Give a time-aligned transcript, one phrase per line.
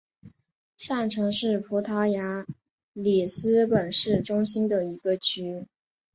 [0.77, 2.47] 上城是葡萄牙
[2.91, 5.67] 里斯本市中心的一个区。